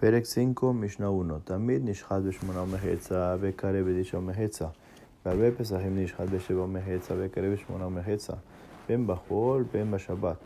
פרק 0.00 0.22
5, 0.24 0.38
משנה 0.74 1.06
1. 1.06 1.40
תמיד 1.44 1.82
נשחט 1.84 2.22
בשמונה 2.28 2.62
ומחצה 2.62 3.36
וקרא 3.40 3.82
בתשעה 3.82 4.20
ומחצה. 4.20 4.66
והרבה 5.26 5.50
פסחים 5.50 5.98
נשחט 5.98 6.28
בשבע 6.28 6.62
ומחצה 6.62 7.14
וקרא 7.18 7.48
בשמונה 7.54 7.86
ומחצה. 7.86 8.32
בין 8.88 9.06
בחול 9.06 9.64
בין 9.72 9.90
בשבת. 9.90 10.36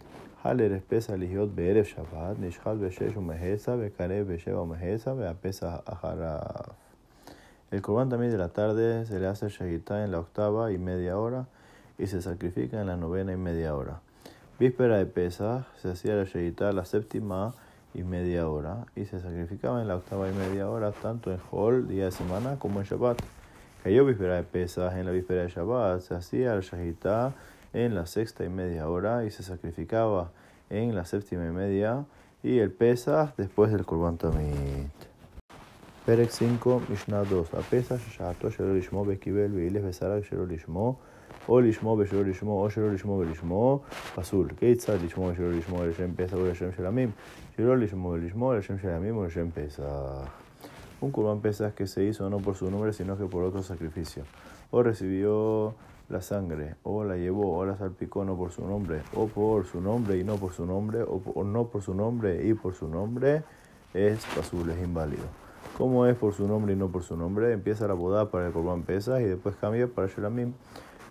חל 0.43 0.61
ערב 0.61 0.81
פסח 0.89 1.13
להיות 1.13 1.55
בערב 1.55 1.85
שבת, 1.85 2.37
נשחט 2.41 2.77
בשש 2.81 3.17
ומחצה 3.17 3.77
וקרא 3.79 4.23
בשבע 4.27 4.61
ומחצה 4.61 5.15
והפסח 5.17 5.73
אחריו. 5.85 6.39
El 7.75 7.83
corbán 7.83 8.09
también 8.09 8.31
de 8.31 8.39
la 8.39 8.51
tarde 8.51 9.05
se 9.05 9.19
le 9.19 9.27
hace 9.27 9.49
shahita 9.49 10.05
en 10.05 10.13
la 10.13 10.21
octava 10.21 10.71
y 10.71 10.79
media 10.79 11.19
hora 11.19 11.49
y 11.99 12.07
se 12.07 12.23
sacrifica 12.23 12.81
en 12.81 12.87
la 12.87 12.97
novena 12.97 13.33
y 13.33 13.37
media 13.37 13.75
hora. 13.75 14.01
Víspera 14.61 14.99
de 14.99 15.07
Pesach 15.07 15.65
se 15.83 15.91
hacía 15.91 16.15
la 16.15 16.23
shahita 16.23 16.73
la 16.73 16.85
séptima 16.85 17.53
y 17.94 18.04
media 18.04 18.48
hora 18.48 18.86
y 18.96 19.06
se 19.06 19.20
sacrificaba 19.20 19.82
en 19.82 19.88
la 19.88 19.96
octava 19.96 20.30
y 20.30 20.34
media 20.34 20.70
hora 20.70 20.92
tanto 20.92 21.32
en 21.32 21.40
Hol, 21.52 21.88
día 21.88 22.06
de 22.06 22.12
semana, 22.12 22.58
como 22.60 22.80
en 22.80 22.86
Shabbat. 22.86 23.22
Cayó 23.84 24.06
víspera 24.06 24.36
de 24.36 24.44
Pesas 24.44 24.96
en 24.96 25.06
la 25.06 25.12
víspera 25.12 25.44
de 25.44 25.50
Shabbat, 25.50 26.02
se 26.02 26.16
hacía 26.16 26.54
el 26.54 26.62
Shahitá 26.62 27.34
en 27.74 27.96
la 27.96 28.06
sexta 28.06 28.44
y 28.44 28.50
media 28.50 28.90
hora 28.90 29.26
y 29.26 29.32
se 29.32 29.44
sacrificaba 29.44 30.32
en 30.70 30.96
la 30.96 31.06
séptima 31.06 31.46
y 31.46 31.52
media 31.52 32.06
y 32.44 32.60
el 32.60 32.72
Pesas 32.72 33.36
después 33.38 33.72
del 33.72 33.86
Kurban 33.86 34.18
Tamit. 34.18 34.90
Perek 36.06 36.32
5, 36.32 36.84
Mishnah 36.90 37.24
2. 37.24 37.54
A 37.54 37.60
Pesas, 37.60 38.02
Shahatosh, 38.02 38.58
Yerolishmo, 38.58 39.06
Bekibel, 39.06 39.52
Beiles, 39.52 39.84
Besarak, 39.84 40.30
Yerolishmo. 40.30 41.00
או 41.49 41.61
לשמו 41.61 41.97
ושלא 41.99 42.25
לשמו, 42.25 42.63
או 42.63 42.71
שלא 42.71 42.93
לשמו 42.93 43.13
ולשמו, 43.13 43.81
פסול. 44.15 44.49
כיצד 44.57 45.03
לשמו 45.05 45.31
ושלא 45.33 45.53
לשמו 45.53 45.87
לשם 45.87 46.11
פסח 46.17 46.35
או 46.35 46.47
לשם 46.47 46.73
של 46.77 46.87
עמים? 46.87 47.11
שלא 47.57 47.79
לשמו 47.79 48.09
ולשמו 48.09 48.55
לשם 48.55 48.79
של 48.79 48.89
עמים 48.89 49.17
או 49.17 49.25
לשם 49.25 49.49
פסח. 49.55 49.85
Un 51.03 51.13
Kurban 51.13 51.41
Pesach 51.41 51.75
que 51.75 51.87
se 51.87 52.03
hizo 52.05 52.31
no 52.31 52.39
por 52.39 52.55
su 52.55 52.71
nombre, 52.71 52.93
sino 52.95 53.19
que 53.19 53.27
por 53.27 53.43
otro 53.43 53.63
sacrificio. 53.63 54.23
O 54.71 54.83
recibió 54.83 55.75
la 56.09 56.23
sangre, 56.23 56.77
o 56.83 57.05
la 57.05 57.17
llevó, 57.17 57.59
o 57.59 57.67
la 57.67 57.77
salpicó 57.77 58.25
no 58.25 58.37
por 58.37 58.53
su 58.53 58.67
nombre, 58.67 59.03
o 59.15 59.27
por 59.27 59.67
su 59.67 59.83
nombre 59.83 60.17
y 60.19 60.25
no 60.25 60.37
por 60.37 60.53
su 60.53 60.65
nombre, 60.65 61.03
o, 61.03 61.19
por, 61.19 61.33
o 61.37 61.45
no 61.45 61.67
por 61.67 61.83
su 61.83 61.95
nombre 61.95 62.47
y 62.47 62.55
por 62.55 62.75
su 62.75 62.89
nombre, 62.89 63.43
es 63.93 64.25
pasul, 64.35 64.71
es 64.71 64.83
inválido. 64.83 65.25
¿Cómo 65.77 66.07
es 66.07 66.17
por 66.17 66.33
su 66.33 66.47
nombre 66.47 66.73
y 66.73 66.77
no 66.77 66.89
por 66.89 67.03
su 67.03 67.17
nombre? 67.17 67.53
Empieza 67.53 67.87
la 67.87 67.95
boda 67.95 68.31
para 68.31 68.47
el 68.47 68.53
Corban 68.53 68.83
Pesach 68.83 69.21
y 69.21 69.25
después 69.25 69.57
cambia 69.57 69.87
para 69.89 70.09
Shelamim. 70.09 70.53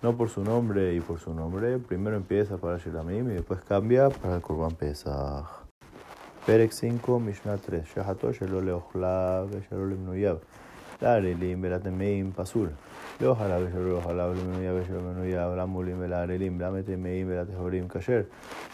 no 0.03 0.17
por 0.17 0.29
su 0.29 0.45
nombre 0.45 0.95
y 0.95 1.01
por 1.01 1.19
su 1.19 1.35
nombre. 1.35 1.79
Primero 1.79 2.17
empieza 2.17 2.57
para 2.57 2.79
Shilamim 2.79 3.31
y 3.31 3.35
después 3.35 3.61
cambia 3.61 4.11
para 4.11 4.37
el 4.37 4.43
Kurban 4.43 4.75
Pesach. 4.75 5.69
Perek 6.47 6.73
5, 6.73 7.21
Mishnah 7.21 7.59
3. 7.59 7.85
Shahato 7.95 8.33
Shelo 8.33 8.63
Leochlav, 8.63 9.51
Shelo 9.69 9.87
Lemnuyab. 9.87 10.39
Larelim, 11.01 11.61
Velatemeim, 11.61 12.33
Pasur. 12.33 12.71
Leojalab, 13.21 13.71
Shelo 13.71 14.01
Leojalab, 14.01 14.35
Lemnuyab, 14.35 14.87
Shelo 14.87 15.01
Lemnuyab, 15.03 15.57
Lamulim, 15.57 15.99
Velarelim, 15.99 16.59
Lametemeim, 16.59 17.27
Velatehorim, 17.27 17.89
Kasher. 17.89 18.27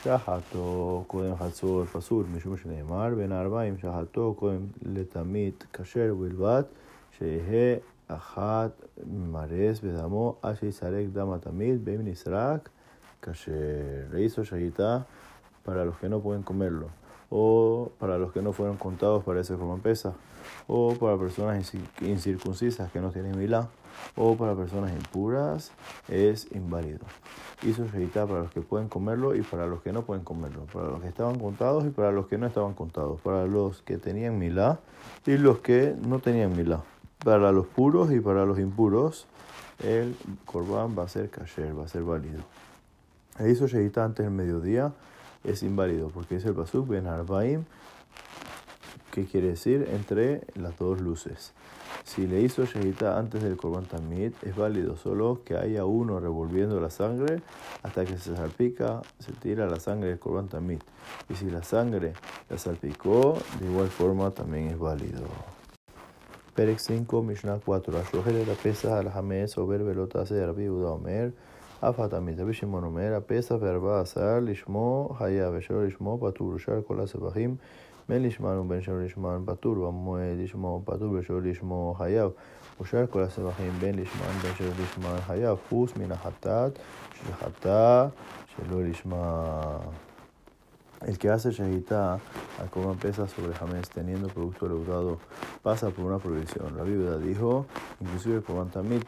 Shahato 0.05 1.05
Kodem 1.06 1.36
Hatzor, 1.36 1.86
Pasur, 1.86 2.27
Mishum 2.27 2.56
Shneimar, 2.56 3.16
Ben 3.16 3.31
Arbaim, 3.31 3.77
Shahato 3.77 4.36
Kodem 4.36 4.69
Letamit, 4.84 5.55
Kasher, 5.72 6.14
Wilbat, 6.14 6.66
Shehe. 7.19 7.81
אחת 8.14 8.72
מרס 9.08 9.80
בדמו, 9.80 10.36
עד 10.42 10.56
שיסרק 10.56 11.06
דם 11.14 11.31
התמיד, 11.31 11.80
ואם 11.84 12.02
נסרק, 12.03 12.70
כשר. 13.22 13.52
Le 14.14 14.22
hizo 14.23 14.44
shahita 14.44 15.06
para 15.66 15.84
los 15.86 15.98
que 15.98 16.08
no 16.09 16.22
pueden 16.22 16.44
comerlo. 16.44 16.88
o 17.30 17.92
para 18.00 18.17
los 18.17 18.31
que 18.31 18.42
no 18.42 18.53
fueron 18.53 18.78
contados 18.78 19.23
para 19.23 19.42
ese 19.42 19.56
Corban 19.56 19.80
Pesa, 19.80 20.14
o 20.67 20.95
para 20.95 21.17
personas 21.17 21.73
incircuncisas 22.02 22.92
que 22.92 23.00
no 23.00 23.12
tienen 23.12 23.38
milá, 23.38 23.70
o 24.16 24.36
para 24.36 24.56
personas 24.56 24.92
impuras, 24.92 25.72
es 26.08 26.48
inválido. 26.52 27.06
Hizo 27.63 27.85
shahita 27.85 28.25
para 28.25 28.40
los 28.40 28.52
que 28.52 28.62
pueden 28.62 28.88
comerlo 28.88 29.35
y 29.35 29.41
para 29.41 29.68
los 29.68 29.81
que 29.81 29.91
no 29.91 30.03
pueden 30.03 30.24
comerlo, 30.24 30.66
para 30.74 30.88
los 30.88 31.02
que 31.02 31.07
estaban 31.07 31.38
contados 31.38 31.85
y 31.85 31.90
para 31.90 32.12
los 32.12 32.28
que 32.28 32.38
no 32.38 32.47
estaban 32.47 32.74
contados, 32.74 33.19
para 33.22 33.46
los 33.46 33.81
que 33.81 33.97
tenían 33.97 34.40
milá 34.40 34.80
y 35.25 35.38
los 35.38 35.59
que 35.59 35.96
no 36.02 36.19
tenían 36.19 36.56
milá. 36.56 36.84
Para 37.22 37.52
los 37.52 37.66
puros 37.66 38.10
y 38.12 38.20
para 38.20 38.44
los 38.44 38.58
impuros, 38.58 39.26
el 39.82 40.16
Corban 40.44 40.97
va 40.98 41.04
a 41.04 41.08
ser 41.08 41.30
kasher, 41.30 41.78
va 41.78 41.84
a 41.84 41.88
ser 41.88 42.02
válido. 42.02 42.42
E 43.38 43.50
hizo 43.50 43.66
shahita 43.66 44.04
antes 44.04 44.25
del 44.25 44.34
mediodía, 44.34 44.92
es 45.42 45.62
inválido, 45.62 46.08
porque 46.08 46.36
es 46.36 46.44
el 46.44 46.54
Pasuk 46.54 46.88
Ben 46.88 47.06
Arbaim, 47.06 47.64
que 49.10 49.26
quiere 49.26 49.48
decir 49.48 49.88
entre 49.92 50.42
las 50.54 50.76
dos 50.78 51.00
luces. 51.00 51.52
Si 52.04 52.26
le 52.26 52.42
hizo 52.42 52.66
Shehita 52.66 53.19
antes 53.19 53.42
del 53.42 53.56
Korban 53.56 53.86
Tamid, 53.86 54.32
es 54.42 54.56
válido 54.56 54.96
solo 54.96 55.41
que 55.44 55.56
haya 55.56 55.86
uno 55.86 56.20
revolviendo 56.20 56.78
la 56.78 56.91
sangre 56.91 57.41
hasta 57.82 58.04
que 58.04 58.19
se 58.19 58.36
salpica, 58.36 59.00
se 59.19 59.32
tira 59.32 59.66
la 59.66 59.81
sangre 59.81 60.10
del 60.10 60.19
Korban 60.19 60.48
Tamid. 60.48 60.81
Y 61.31 61.34
si 61.34 61.50
la 61.50 61.62
sangre 61.62 62.12
la 62.50 62.58
salpicó, 62.58 63.38
de 63.58 63.66
igual 63.66 63.88
forma 63.88 64.31
también 64.32 64.69
es 64.69 64.78
válido. 64.78 65.22
Perec 66.54 66.81
5, 66.81 67.22
Mishnah 67.22 67.59
4. 67.59 67.98
Ashogel 67.98 68.37
era 68.37 68.54
pesa 68.54 68.98
al 68.98 69.09
Hames, 69.09 69.59
Ober 69.59 69.81
Velotase, 69.81 70.47
Rabbi 70.47 70.69
Udaomer, 70.69 71.32
Afatamit, 71.82 72.38
Rabbi 72.38 72.53
Shimon 72.53 72.84
Omer, 72.84 73.20
Apesa, 73.20 73.59
Verba, 73.59 74.00
Azar, 74.00 74.41
Lishmo, 74.41 75.16
Haya, 75.19 75.50
Veshor, 75.50 75.84
Lishmo, 75.84 76.19
Patur, 76.19 76.59
Shar, 76.60 76.82
Kolasebahim, 76.82 77.56
בין 78.09 78.22
לשמן 78.22 78.59
ובין 78.59 78.82
שלא 78.82 79.04
לשמן 79.04 79.43
פטור, 79.47 79.75
במועד 79.75 80.38
לשמו 80.38 80.82
פטור 80.84 81.12
ושלא 81.12 81.43
לשמו 81.43 81.94
חייב. 81.98 82.31
ושאר 82.81 83.06
כל 83.10 83.22
הסמכים 83.22 83.72
בין 83.81 83.94
לשמן 83.94 84.32
בין 84.43 84.53
שלא 84.59 84.69
לשמן 84.82 85.20
חייב, 85.26 85.59
חוץ 85.69 85.97
מן 85.97 86.12
החטאת, 86.12 86.78
שחטא 87.14 88.06
שלא 88.47 88.84
לשמן. 88.84 89.78
El 91.06 91.19
que 91.19 91.28
hace 91.28 91.50
shahita 91.50 92.15
al 92.60 92.70
Corban 92.70 92.97
pesa 92.97 93.28
sobre 93.28 93.54
Jamés 93.54 93.91
teniendo 93.91 94.28
producto 94.28 94.66
leudado 94.66 95.19
pasa 95.62 95.91
por 95.91 96.06
una 96.06 96.19
prohibición. 96.19 96.76
La 96.76 96.82
Biblia 96.82 97.16
dijo, 97.19 97.66
inclusive 98.00 98.42
Corban 98.42 98.70
Tamit, 98.70 99.04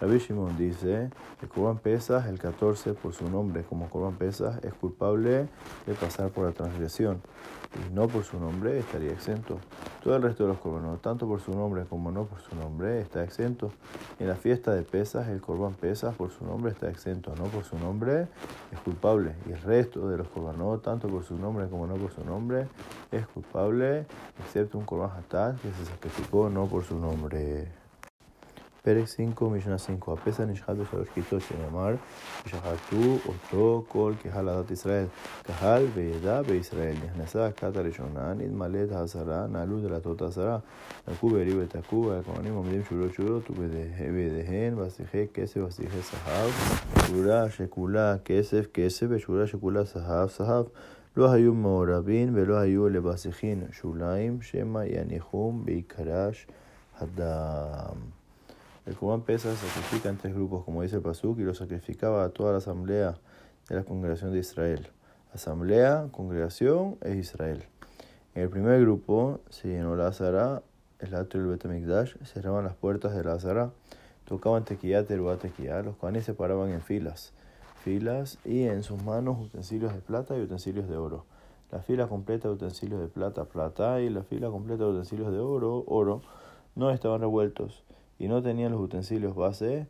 Rabbi 0.00 0.18
Shimon 0.18 0.56
dice, 0.58 1.10
el 1.40 1.48
Corban 1.48 1.78
Pesas, 1.78 2.26
el 2.26 2.38
14 2.38 2.92
por 2.94 3.14
su 3.14 3.30
nombre, 3.30 3.64
como 3.64 3.88
Corban 3.88 4.16
Pesas, 4.16 4.62
es 4.62 4.74
culpable 4.74 5.48
de 5.86 5.94
pasar 5.98 6.30
por 6.30 6.44
la 6.44 6.52
transgresión 6.52 7.22
y 7.74 7.94
no 7.94 8.08
por 8.08 8.24
su 8.24 8.38
nombre 8.38 8.78
estaría 8.78 9.12
exento. 9.12 9.58
Todo 10.08 10.16
el 10.16 10.22
resto 10.22 10.44
de 10.44 10.48
los 10.48 10.58
corbanos, 10.58 11.02
tanto 11.02 11.28
por 11.28 11.38
su 11.38 11.52
nombre 11.52 11.84
como 11.84 12.10
no 12.10 12.24
por 12.24 12.40
su 12.40 12.56
nombre, 12.56 13.02
está 13.02 13.22
exento. 13.22 13.72
En 14.18 14.26
la 14.26 14.36
fiesta 14.36 14.74
de 14.74 14.80
Pesas, 14.80 15.28
el 15.28 15.42
Corban 15.42 15.74
Pesas 15.74 16.14
por 16.14 16.30
su 16.30 16.46
nombre 16.46 16.72
está 16.72 16.88
exento, 16.88 17.34
no 17.36 17.44
por 17.44 17.64
su 17.64 17.78
nombre 17.78 18.26
es 18.72 18.80
culpable. 18.82 19.34
Y 19.46 19.52
el 19.52 19.60
resto 19.60 20.08
de 20.08 20.16
los 20.16 20.26
corbanos, 20.28 20.80
tanto 20.80 21.08
por 21.08 21.24
su 21.24 21.36
nombre 21.36 21.68
como 21.68 21.86
no 21.86 21.96
por 21.96 22.10
su 22.10 22.24
nombre, 22.24 22.68
es 23.12 23.26
culpable, 23.26 24.06
excepto 24.38 24.78
un 24.78 24.86
Corban 24.86 25.10
Hatat 25.10 25.60
que 25.60 25.70
se 25.72 25.84
sacrificó 25.84 26.48
no 26.48 26.64
por 26.68 26.84
su 26.84 26.98
nombre. 26.98 27.68
פרק 28.82 29.04
5, 29.06 29.42
משנה 29.42 29.78
5. 29.78 29.96
הפסח 30.06 30.40
נשחט 30.40 30.76
בשלוש 30.76 31.08
כיתות 31.14 31.42
שנאמר, 31.42 31.94
ושחטו 32.46 33.18
אותו 33.26 33.84
כל 33.88 34.12
קהל 34.22 34.48
עדת 34.48 34.70
ישראל, 34.70 35.04
קהל 35.42 35.86
וידע 35.94 36.42
בישראל. 36.42 36.94
נכנסה 37.04 37.46
הכת 37.46 37.76
הראשונה, 37.76 38.34
נתמלאת 38.34 38.92
העשרה, 38.92 39.46
נעלו 39.46 39.80
דלתות 39.80 40.22
העשרה, 40.22 40.58
נקו 41.08 41.30
והריעו 41.32 41.60
ותקו, 41.60 42.10
והכהנים 42.10 42.54
עומדים 42.54 42.82
שורות 42.88 43.14
שורות, 43.14 43.50
ובידיהן 43.50 44.76
בשיחי 44.76 45.26
כסף 45.34 45.56
ובשיחי 45.56 45.98
זהב, 46.00 46.50
שורה 47.06 47.50
שכולה 47.50 48.16
כסף 48.24 48.66
כסף, 48.74 49.06
ושורה 49.10 49.46
שכולה 49.46 49.82
זהב 49.82 50.28
זהב. 50.28 50.64
לא 51.16 51.32
היו 51.32 51.54
מעורבים 51.54 52.32
ולא 52.34 52.56
היו 52.58 52.88
לבשיחין 52.88 53.64
שוליים, 53.72 54.42
שמא 54.42 54.80
יניחום 54.84 55.64
בעיקרש 55.64 56.46
הדם. 57.00 58.17
El 58.88 58.96
Corban 58.96 59.20
Pesa 59.20 59.54
sacrifica 59.54 60.08
en 60.08 60.16
tres 60.16 60.34
grupos, 60.34 60.64
como 60.64 60.80
dice 60.80 60.96
el 60.96 61.02
Pasuk, 61.02 61.38
y 61.38 61.42
lo 61.42 61.52
sacrificaba 61.52 62.24
a 62.24 62.30
toda 62.30 62.52
la 62.52 62.58
asamblea 62.58 63.18
de 63.68 63.76
la 63.76 63.84
congregación 63.84 64.32
de 64.32 64.38
Israel. 64.38 64.88
Asamblea, 65.34 66.08
congregación 66.10 66.96
e 67.02 67.14
Israel. 67.16 67.66
En 68.34 68.44
el 68.44 68.48
primer 68.48 68.80
grupo 68.80 69.40
se 69.50 69.68
llenó 69.68 69.94
la 69.94 70.06
Azara, 70.06 70.62
el 71.00 71.14
atrio 71.14 71.42
del 71.42 71.50
Betamikdash, 71.50 72.16
cerraban 72.24 72.64
las 72.64 72.76
puertas 72.76 73.14
de 73.14 73.22
la 73.24 73.34
Azara, 73.34 73.72
tocaban 74.24 74.64
tequilla, 74.64 75.04
teruá, 75.04 75.36
tequilla, 75.36 75.82
los 75.82 75.94
cuales 75.96 76.24
se 76.24 76.32
paraban 76.32 76.70
en 76.70 76.80
filas, 76.80 77.34
filas 77.84 78.38
y 78.46 78.62
en 78.62 78.82
sus 78.82 79.02
manos 79.02 79.38
utensilios 79.38 79.92
de 79.92 80.00
plata 80.00 80.34
y 80.34 80.40
utensilios 80.40 80.88
de 80.88 80.96
oro. 80.96 81.26
La 81.70 81.80
fila 81.80 82.06
completa 82.06 82.48
de 82.48 82.54
utensilios 82.54 83.02
de 83.02 83.08
plata, 83.08 83.44
plata, 83.44 84.00
y 84.00 84.08
la 84.08 84.22
fila 84.22 84.48
completa 84.48 84.84
de 84.84 84.92
utensilios 84.92 85.30
de 85.30 85.40
oro, 85.40 85.84
oro, 85.86 86.22
no 86.74 86.90
estaban 86.90 87.20
revueltos 87.20 87.84
y 88.18 88.28
no 88.28 88.42
tenían 88.42 88.72
los 88.72 88.80
utensilios 88.80 89.34
base, 89.34 89.86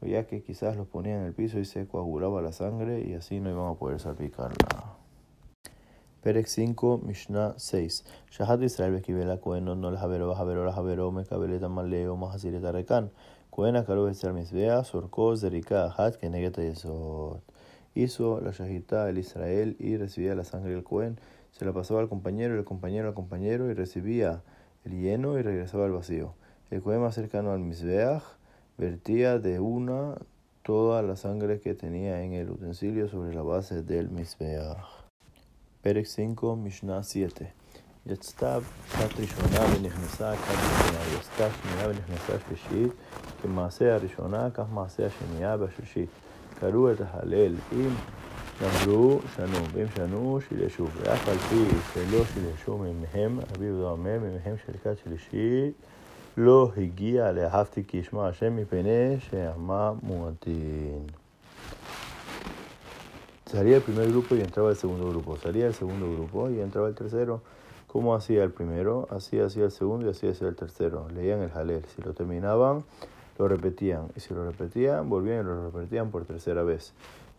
ya 0.00 0.26
que 0.26 0.42
quizás 0.42 0.76
los 0.76 0.88
ponían 0.88 1.20
en 1.20 1.26
el 1.26 1.34
piso 1.34 1.58
y 1.58 1.64
se 1.64 1.86
coagulaba 1.86 2.42
la 2.42 2.52
sangre 2.52 3.04
y 3.06 3.14
así 3.14 3.40
no 3.40 3.50
iban 3.50 3.70
a 3.70 3.74
poder 3.74 4.00
salpicarla. 4.00 4.96
Perek 6.22 6.46
5, 6.46 7.00
Mishnah 7.04 7.54
6. 7.56 8.04
Shahat 8.30 8.62
Israel 8.62 8.92
bekibela 8.92 9.38
Cohen 9.38 9.64
no 9.64 9.90
la 9.90 9.98
javero, 9.98 10.32
javero, 10.34 10.64
la 10.64 10.72
javero, 10.72 11.10
mekabeleta 11.10 11.68
maleo, 11.68 12.16
mahasireta 12.16 12.70
rekan. 12.70 13.10
Cohen 13.50 13.74
acabó 13.74 14.06
de 14.06 14.14
ser 14.14 14.32
misbea, 14.32 14.84
surcó, 14.84 15.36
zerika, 15.36 15.92
hat, 15.96 16.14
que 16.14 16.30
negeta 16.30 16.62
yesot. 16.62 17.42
Hizo 17.94 18.40
la 18.40 18.52
shahita 18.52 19.10
el 19.10 19.18
Israel 19.18 19.76
y 19.80 19.96
recibía 19.96 20.36
la 20.36 20.44
sangre 20.44 20.72
del 20.72 20.84
Cohen. 20.84 21.18
Se 21.50 21.64
la 21.64 21.72
pasaba 21.72 22.00
al 22.00 22.08
compañero, 22.08 22.56
el 22.56 22.64
compañero 22.64 23.08
al 23.08 23.14
compañero 23.14 23.68
y 23.68 23.74
recibía 23.74 24.44
el 24.84 25.00
lleno 25.02 25.38
y 25.38 25.42
regresaba 25.42 25.86
al 25.86 25.92
vacío. 25.92 26.34
El 26.71 26.81
Cohen 26.81 27.01
más 27.01 27.15
cercano 27.15 27.51
al 27.51 27.59
misbeach 27.59 28.23
vertía 28.77 29.39
de 29.39 29.59
una 29.59 30.15
toda 30.63 31.01
la 31.01 31.15
sangre 31.15 31.59
que 31.61 31.73
tenía 31.73 32.23
en 32.23 32.33
el 32.33 32.51
utensilio 32.51 33.07
sobre 33.07 33.33
la 33.33 33.41
base 33.41 33.83
del 33.83 34.09
misbeach. 34.09 35.07
פרק 35.81 36.05
5, 36.05 36.43
משנה 36.57 37.03
7. 37.03 37.45
יצתה 38.05 38.57
כת 38.91 39.19
ראשונה 39.19 39.65
ונכנסה 39.75 40.35
כת 40.35 40.53
שנייה, 40.53 41.17
יצתה 41.17 41.47
שנייה 41.61 41.87
ונכנסה 41.89 42.33
שלישית, 42.47 42.91
כמעשה 43.41 43.95
הראשונה, 43.95 44.49
כך 44.53 44.65
מעשה 44.73 45.07
השנייה 45.07 45.55
והשלישית. 45.59 46.09
קראו 46.59 46.91
את 46.91 46.97
ההלל, 47.01 47.55
אם 47.71 47.89
נאמרו 48.61 49.19
שנו, 49.35 49.57
ואם 49.73 49.85
שנו 49.95 50.39
שילשו, 50.49 50.85
ואף 50.95 51.29
על 51.29 51.37
פי 51.37 51.65
שלא 51.93 52.25
שילשו 52.25 52.77
ממהם, 52.77 53.39
רבי 53.55 53.65
יהודה 53.65 53.89
אומר, 53.89 54.19
ממהם 54.19 54.55
של 54.65 54.73
כת 54.83 54.97
שלישית, 55.03 55.73
לא 56.37 56.71
הגיע 56.77 57.31
לאהבתי 57.31 57.83
כי 57.87 57.97
ישמע 57.97 58.27
השם 58.27 58.55
מפני 58.55 59.15
שעמה 59.19 59.91
מועדין. 60.03 61.07
Salía 63.47 63.77
el 63.77 63.81
primer 63.81 64.09
grupo 64.09 64.35
y 64.35 64.41
entraba 64.41 64.71
el 64.71 64.75
segundo 64.75 65.07
grupo. 65.09 65.37
Salía 65.37 65.67
el 65.67 65.73
segundo 65.73 66.11
grupo 66.11 66.49
y 66.49 66.59
entraba 66.59 66.89
el 66.89 66.95
tercero. 66.95 67.41
¿Cómo 67.87 68.13
hacía 68.13 68.43
el 68.43 68.51
primero? 68.51 69.07
Así 69.09 69.39
hacía 69.39 69.63
el 69.63 69.71
segundo 69.71 70.05
y 70.05 70.09
así 70.09 70.27
hacía 70.27 70.49
el 70.49 70.55
tercero. 70.57 71.07
Leían 71.15 71.41
el 71.41 71.49
Jalel. 71.51 71.85
Si 71.95 72.01
lo 72.01 72.13
terminaban, 72.13 72.83
lo 73.37 73.47
repetían. 73.47 74.09
Y 74.17 74.19
si 74.19 74.33
lo 74.33 74.45
repetían, 74.45 75.09
volvían 75.09 75.39
y 75.39 75.43
lo 75.43 75.71
repetían 75.71 76.11
por 76.11 76.25
tercera 76.25 76.63
vez. 76.63 76.91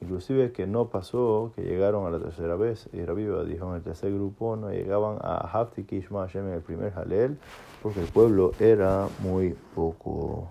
Inclusive 0.03 0.51
que 0.51 0.67
no 0.67 0.89
pasó, 0.89 1.53
que 1.55 1.61
llegaron 1.61 2.05
a 2.05 2.09
la 2.09 2.19
tercera 2.19 2.57
vez, 2.57 2.89
y 2.91 3.05
Rabiba 3.05 3.45
dijo 3.45 3.69
en 3.69 3.77
el 3.77 3.83
tercer 3.83 4.13
grupo, 4.13 4.57
no 4.57 4.69
llegaban 4.69 5.17
a 5.21 5.37
Hafti 5.37 5.85
Kishma 5.85 6.23
Hashem 6.23 6.45
en 6.49 6.53
el 6.55 6.61
primer 6.61 6.91
Halel, 6.93 7.37
porque 7.81 8.01
el 8.01 8.07
pueblo 8.07 8.51
era 8.59 9.07
muy 9.19 9.55
poco. 9.73 10.49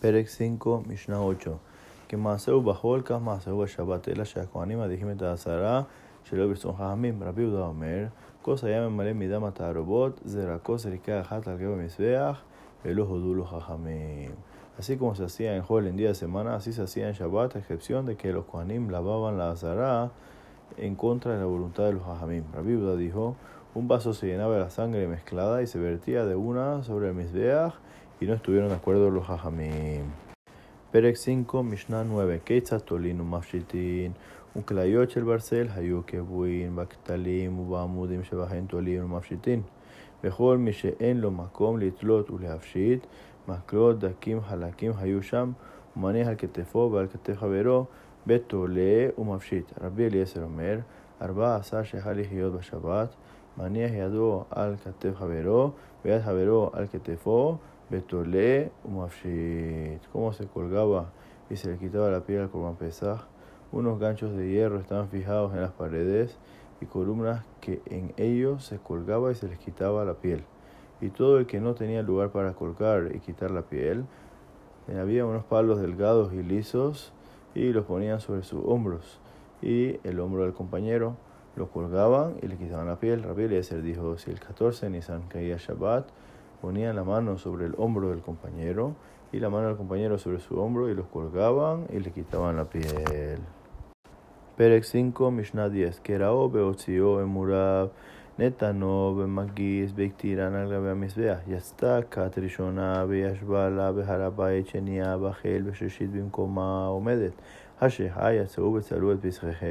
Perek 0.00 0.28
5, 0.28 0.84
Mishnah 0.88 1.20
8. 1.20 1.60
Que 2.08 2.16
Maseu 2.16 2.62
bajó 2.62 2.96
el 2.96 3.04
Maseu 3.20 3.66
Shabbat, 3.66 4.08
el 4.08 4.22
Shakoanima, 4.22 4.88
dijime 4.88 5.16
Tazara, 5.16 5.86
Shelo 6.24 6.48
Birson 6.48 6.76
Hamim, 6.80 7.20
Rabiuda 7.20 7.68
Omer, 7.68 8.10
Cosa 8.40 8.68
llame 8.68 8.88
Male 8.88 9.12
Midama 9.12 9.52
Tarobot, 9.52 10.18
Zerakos 10.26 10.86
Erika 10.86 11.26
Hat 11.28 11.46
al 11.46 11.58
Gebo 11.58 11.76
Misbeach, 11.76 12.38
el 12.84 13.00
ojo 13.00 13.18
Dulo 13.18 13.44
Hajamim. 13.44 14.32
Así 14.78 14.98
como 14.98 15.14
se 15.14 15.24
hacía 15.24 15.56
en 15.56 15.62
Joel 15.62 15.86
en 15.86 15.96
día 15.96 16.08
de 16.08 16.14
semana, 16.14 16.54
así 16.54 16.72
se 16.72 16.82
hacía 16.82 17.08
en 17.08 17.14
Shabbat, 17.14 17.56
a 17.56 17.58
excepción 17.58 18.04
de 18.04 18.16
que 18.16 18.32
los 18.32 18.44
Kohanim 18.44 18.90
lavaban 18.90 19.38
la 19.38 19.50
azara 19.50 20.10
en 20.76 20.96
contra 20.96 21.32
de 21.32 21.38
la 21.38 21.46
voluntad 21.46 21.84
de 21.84 21.94
los 21.94 22.02
Hajamim. 22.02 22.44
Rabbi 22.52 22.74
Uda 22.74 22.94
dijo, 22.94 23.36
un 23.74 23.88
vaso 23.88 24.12
se 24.12 24.26
llenaba 24.26 24.54
de 24.54 24.60
la 24.60 24.70
sangre 24.70 25.08
mezclada 25.08 25.62
y 25.62 25.66
se 25.66 25.78
vertía 25.78 26.26
de 26.26 26.34
una 26.34 26.82
sobre 26.82 27.08
el 27.08 27.14
Mizbeach 27.14 27.72
y 28.20 28.26
no 28.26 28.34
estuvieron 28.34 28.68
de 28.68 28.74
acuerdo 28.74 29.10
los 29.10 29.28
Hajamim. 29.30 30.04
Perek 30.92 31.16
5, 31.16 31.62
Mishnah 31.62 32.04
9, 32.04 32.42
Keitzatolin 32.44 33.24
Mafshitin, 33.24 34.14
Uklayoch 34.54 35.16
el 35.16 35.24
Barcel, 35.24 35.70
Hayukebuin, 35.70 36.76
Baktalim, 36.76 37.58
Ubamudim, 37.58 38.22
Shebahen 38.22 38.68
Tolin 38.68 39.06
Mafshitin, 39.06 39.64
Bejol 40.22 40.58
Mishe'en 40.58 41.20
lo 41.20 41.30
Makom, 41.30 41.78
Litlot, 41.78 42.30
Uleafshit, 42.30 43.02
מקלות, 43.47 43.99
דקים, 43.99 44.41
חלקים 44.41 44.91
היו 44.97 45.23
שם, 45.23 45.51
ומניח 45.97 46.27
על 46.27 46.35
כתפו 46.37 46.89
ועל 46.93 47.07
כתף 47.07 47.37
חברו, 47.37 47.85
בתולה 48.27 49.07
ומפשיט. 49.17 49.71
רבי 49.81 50.07
אליעזר 50.07 50.43
אומר, 50.43 50.79
ארבע 51.21 51.55
עשר 51.55 51.83
שיכל 51.83 52.13
לחיות 52.13 52.53
בשבת, 52.53 53.15
מניח 53.57 53.91
ידו 53.93 54.43
על 54.49 54.75
כתף 54.83 55.15
חברו, 55.15 55.71
ויד 56.05 56.21
חברו 56.21 56.69
על 56.73 56.87
כתפו, 56.87 57.57
Betolé 57.91 58.71
Umafshit. 58.85 59.99
Cómo 60.13 60.31
se 60.31 60.47
colgaba 60.47 61.11
y 61.49 61.57
se 61.57 61.69
le 61.69 61.77
quitaba 61.77 62.09
la 62.09 62.21
piel 62.21 62.39
al 62.39 62.49
Corban 62.49 62.77
Pesaj. 62.77 63.19
Unos 63.73 63.99
ganchos 63.99 64.33
de 64.33 64.47
hierro 64.47 64.79
estaban 64.79 65.09
fijados 65.09 65.53
en 65.53 65.61
las 65.61 65.73
paredes 65.73 66.37
y 66.79 66.85
columnas 66.85 67.43
que 67.59 67.81
en 67.85 68.13
ellos 68.15 68.63
se 68.63 68.77
colgaba 68.77 69.29
y 69.29 69.35
se 69.35 69.49
les 69.49 69.59
quitaba 69.59 70.05
la 70.05 70.13
piel. 70.13 70.45
Y 71.00 71.10
todo 71.10 71.38
el 71.38 71.46
que 71.46 71.60
no 71.60 71.74
tenía 71.74 72.02
lugar 72.02 72.30
para 72.30 72.54
colgar 72.54 73.10
y 73.14 73.20
quitar 73.20 73.50
la 73.50 73.62
piel, 73.62 74.04
había 74.98 75.26
unos 75.26 75.44
palos 75.44 75.80
delgados 75.80 76.32
y 76.32 76.42
lisos 76.42 77.12
y 77.54 77.72
los 77.72 77.84
ponían 77.84 78.20
sobre 78.20 78.42
sus 78.42 78.62
hombros. 78.64 79.20
Y 79.62 79.98
el 80.04 80.20
hombro 80.20 80.42
del 80.42 80.52
compañero 80.52 81.16
lo 81.56 81.70
colgaban 81.70 82.36
y 82.42 82.46
le 82.46 82.56
quitaban 82.56 82.86
la 82.86 83.00
piel. 83.00 83.22
Rabbi 83.22 83.44
Eliezer 83.44 83.82
dijo, 83.82 84.16
si 84.18 84.30
el 84.30 84.38
14 84.38 84.90
Nisan 84.90 85.22
caía 85.28 85.56
Shabbat, 85.56 86.08
ponían 86.60 86.96
la 86.96 87.04
mano 87.04 87.38
sobre 87.38 87.66
el 87.66 87.74
hombro 87.78 88.10
del 88.10 88.20
compañero 88.20 88.94
y 89.32 89.40
la 89.40 89.50
mano 89.50 89.68
del 89.68 89.76
compañero 89.76 90.18
sobre 90.18 90.40
su 90.40 90.58
hombro 90.60 90.88
y 90.88 90.94
los 90.94 91.06
colgaban 91.06 91.86
y 91.90 91.98
le 91.98 92.12
quitaban 92.12 92.56
la 92.56 92.64
piel. 92.64 93.40
Perek 94.56 94.84
5, 94.84 95.30
Mishnah 95.30 95.68
10. 95.68 96.00
Kerao 96.00 96.48
beotzio 96.48 97.20
emurav 97.20 97.90
נתנו 98.39 99.19
במגיס 99.19 99.91
בקטירן 99.95 100.53
על 100.53 100.73
גבי 100.73 100.89
המזבח. 100.89 101.37
יצתה 101.47 101.99
כת 102.11 102.37
ראשונה 102.37 103.05
וישבה 103.07 103.69
לה 103.69 103.91
בהר 103.91 104.21
הבית 104.21 104.67
שנייה 104.67 105.17
בחיל 105.17 105.63
ושלישית 105.65 106.11
במקומה 106.11 106.85
עומדת. 106.87 107.31
השחה 107.81 108.33
יצאו 108.33 108.73
וצלו 108.73 109.11
את 109.11 109.17
פסחיכם. 109.21 109.67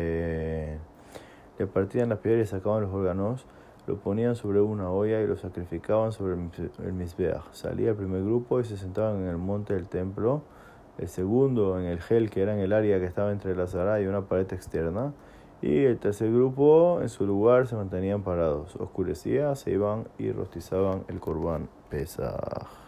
Le 1.60 1.66
partían 1.66 2.08
la 2.08 2.16
piel 2.16 2.40
y 2.40 2.46
sacaban 2.46 2.80
los 2.80 2.90
órganos 2.90 3.44
lo 3.86 3.96
ponían 3.96 4.34
sobre 4.34 4.60
una 4.60 4.90
olla 4.90 5.20
y 5.20 5.26
lo 5.26 5.36
sacrificaban 5.36 6.12
sobre 6.12 6.32
el 6.32 6.92
Mizbeach. 6.92 7.52
Salía 7.52 7.90
el 7.90 7.96
primer 7.96 8.22
grupo 8.22 8.60
y 8.60 8.64
se 8.64 8.76
sentaban 8.76 9.22
en 9.22 9.28
el 9.28 9.36
monte 9.36 9.74
del 9.74 9.86
templo, 9.86 10.42
el 10.96 11.08
segundo 11.08 11.78
en 11.78 11.86
el 11.86 12.00
gel, 12.00 12.30
que 12.30 12.40
era 12.40 12.54
en 12.54 12.60
el 12.60 12.72
área 12.72 12.98
que 12.98 13.04
estaba 13.04 13.32
entre 13.32 13.54
la 13.54 13.66
Zara 13.66 14.00
y 14.00 14.06
una 14.06 14.22
pared 14.22 14.50
externa, 14.52 15.12
y 15.65 15.83
el 15.83 15.97
tercer 15.97 16.31
grupo 16.31 16.99
en 17.01 17.09
su 17.09 17.25
lugar 17.25 17.65
se 17.65 17.75
mantenían 17.75 18.21
parados. 18.21 18.75
Oscurecía, 18.75 19.55
se 19.55 19.71
iban 19.71 20.07
y 20.19 20.31
rostizaban 20.31 21.03
el 21.07 21.19
corbán 21.19 21.69
Pesach. 21.89 22.84